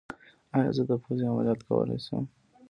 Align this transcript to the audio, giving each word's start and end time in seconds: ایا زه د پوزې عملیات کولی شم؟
ایا 0.57 0.71
زه 0.77 0.83
د 0.89 0.91
پوزې 1.03 1.25
عملیات 1.31 1.61
کولی 1.67 1.97
شم؟ 2.05 2.23